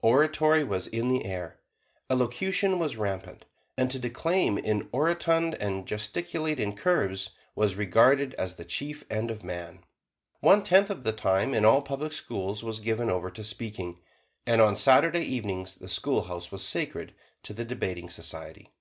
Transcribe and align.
Oratory 0.00 0.64
was 0.64 0.86
in 0.86 1.08
the 1.10 1.26
air; 1.26 1.60
elocution 2.08 2.78
was 2.78 2.96
rampant; 2.96 3.44
and 3.76 3.90
to 3.90 3.98
declaim 3.98 4.56
in 4.56 4.88
orotund, 4.94 5.58
and 5.60 5.86
gesticulate 5.86 6.58
in 6.58 6.74
curves, 6.74 7.32
was 7.54 7.76
regarded 7.76 8.32
as 8.36 8.54
the 8.54 8.64
chief 8.64 9.04
end 9.10 9.30
of 9.30 9.44
man. 9.44 9.84
One 10.40 10.62
tenth 10.62 10.88
of 10.88 11.02
the 11.02 11.12
time 11.12 11.52
in 11.52 11.66
all 11.66 11.82
public 11.82 12.14
schools 12.14 12.64
was 12.64 12.80
given 12.80 13.10
over 13.10 13.30
to 13.32 13.44
speaking, 13.44 14.00
and 14.46 14.62
on 14.62 14.74
Saturday 14.74 15.20
evenings 15.26 15.76
the 15.76 15.88
schoolhouse 15.90 16.50
was 16.50 16.62
sacred 16.64 17.12
to 17.42 17.52
the 17.52 17.66
Debating 17.66 18.08
Society. 18.08 18.72